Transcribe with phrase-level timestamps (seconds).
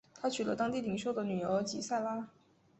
[0.19, 2.27] 他娶了当地领袖的女儿吉塞拉。